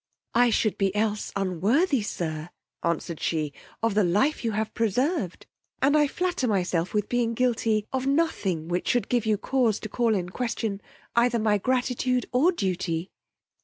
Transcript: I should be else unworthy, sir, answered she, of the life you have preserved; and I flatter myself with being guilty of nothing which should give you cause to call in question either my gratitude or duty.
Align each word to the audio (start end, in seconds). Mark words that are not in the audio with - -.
I 0.33 0.49
should 0.49 0.79
be 0.79 0.95
else 0.95 1.31
unworthy, 1.35 2.01
sir, 2.01 2.49
answered 2.81 3.19
she, 3.19 3.53
of 3.83 3.93
the 3.93 4.03
life 4.03 4.43
you 4.43 4.53
have 4.53 4.73
preserved; 4.73 5.45
and 5.79 5.95
I 5.95 6.07
flatter 6.07 6.47
myself 6.47 6.91
with 6.95 7.07
being 7.07 7.35
guilty 7.35 7.85
of 7.93 8.07
nothing 8.07 8.67
which 8.67 8.87
should 8.87 9.09
give 9.09 9.27
you 9.27 9.37
cause 9.37 9.79
to 9.81 9.89
call 9.89 10.15
in 10.15 10.29
question 10.29 10.81
either 11.15 11.37
my 11.37 11.59
gratitude 11.59 12.25
or 12.31 12.51
duty. 12.51 13.11